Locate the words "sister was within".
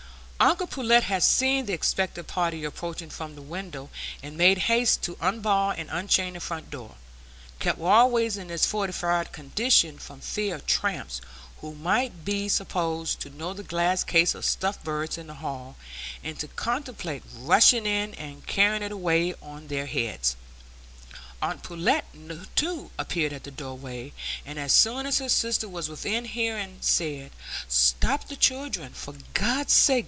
25.29-26.25